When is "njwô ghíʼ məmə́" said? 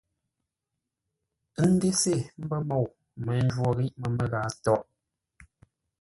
3.45-4.27